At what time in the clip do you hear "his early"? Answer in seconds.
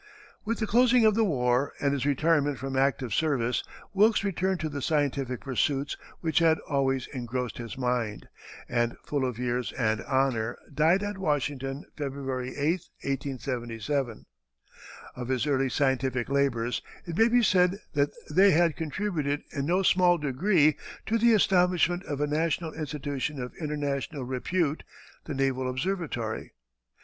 15.27-15.69